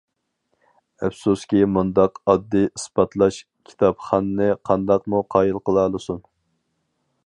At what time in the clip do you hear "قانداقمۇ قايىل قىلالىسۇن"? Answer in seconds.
4.71-6.29